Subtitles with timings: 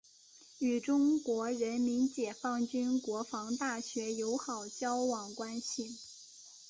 [0.57, 5.95] 与中国人民解放军国防大学友好交往关系。